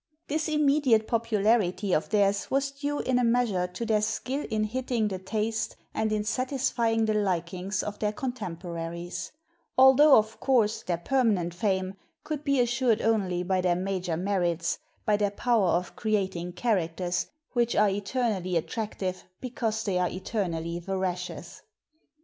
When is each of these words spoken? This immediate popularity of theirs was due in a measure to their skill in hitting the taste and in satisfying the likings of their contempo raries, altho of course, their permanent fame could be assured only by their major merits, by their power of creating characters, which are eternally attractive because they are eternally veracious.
This 0.29 0.47
immediate 0.49 1.05
popularity 1.07 1.93
of 1.93 2.09
theirs 2.09 2.49
was 2.49 2.71
due 2.71 3.01
in 3.01 3.19
a 3.19 3.23
measure 3.23 3.67
to 3.67 3.85
their 3.85 4.01
skill 4.01 4.47
in 4.49 4.63
hitting 4.63 5.07
the 5.09 5.19
taste 5.19 5.75
and 5.93 6.11
in 6.11 6.23
satisfying 6.23 7.05
the 7.05 7.13
likings 7.13 7.83
of 7.83 7.99
their 7.99 8.11
contempo 8.11 8.73
raries, 8.73 9.29
altho 9.77 10.17
of 10.17 10.39
course, 10.39 10.81
their 10.81 10.97
permanent 10.97 11.53
fame 11.53 11.93
could 12.23 12.43
be 12.43 12.59
assured 12.59 13.03
only 13.03 13.43
by 13.43 13.61
their 13.61 13.75
major 13.75 14.17
merits, 14.17 14.79
by 15.05 15.17
their 15.17 15.29
power 15.29 15.67
of 15.67 15.95
creating 15.95 16.53
characters, 16.53 17.27
which 17.53 17.75
are 17.75 17.89
eternally 17.89 18.57
attractive 18.57 19.25
because 19.39 19.83
they 19.83 19.99
are 19.99 20.09
eternally 20.09 20.79
veracious. 20.79 21.61